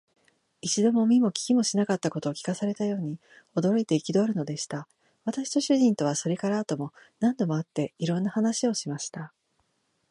[0.61, 3.19] 一度も見も聞きもしなかったことを聞かされたように、
[3.55, 4.87] 驚いて憤るのでした。
[5.25, 9.31] 私と主人とは、それから後も何度も会って、いろんな話をしました。